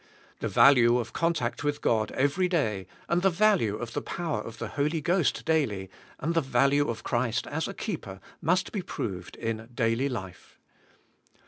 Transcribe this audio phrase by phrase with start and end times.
[0.39, 4.57] The value of contact with God every day, and the value of the power of
[4.57, 9.35] the Holy Ghost daily, and the value of Christ as a keeper must be proved
[9.35, 10.57] in daily life.